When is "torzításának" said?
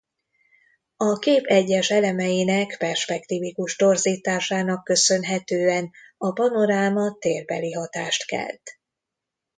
3.75-4.83